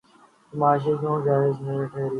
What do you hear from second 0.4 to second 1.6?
تو معاشی کیوں ناجائز